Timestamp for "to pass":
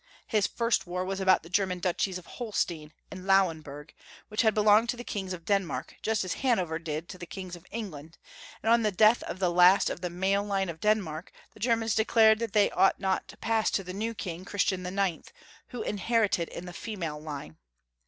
13.27-13.69